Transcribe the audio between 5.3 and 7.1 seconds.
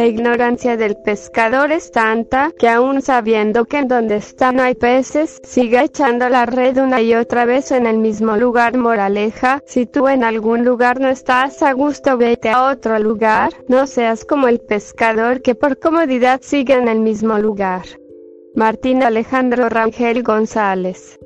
sigue echando la red una